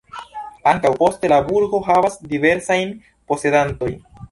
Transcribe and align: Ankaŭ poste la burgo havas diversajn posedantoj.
Ankaŭ 0.71 0.91
poste 1.01 1.31
la 1.33 1.37
burgo 1.51 1.83
havas 1.89 2.17
diversajn 2.33 2.97
posedantoj. 3.35 3.95